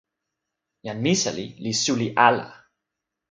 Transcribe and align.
jan 0.85 0.99
Misali 1.03 1.45
li 1.63 1.71
suli 1.83 2.07
ala. 2.27 2.47